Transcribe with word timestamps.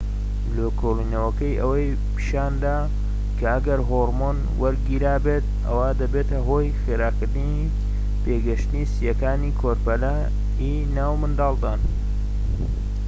لێکۆڵینەوەکەی 0.55 1.59
ئەوەی 1.61 1.87
پیشاندا 2.15 2.77
کە 3.37 3.45
ئەگەر 3.53 3.79
هۆڕمۆن 3.89 4.37
وەرگیرابێت 4.61 5.45
ئەوا 5.67 5.89
دەبێتە 6.01 6.39
هۆی 6.47 6.75
خێراکردنی 6.81 7.71
پێگەشتنی 8.23 8.89
سییەکانی 8.93 9.55
کۆرپەلەی 9.61 10.87
ناو 10.95 11.13
منداڵدان 11.21 11.81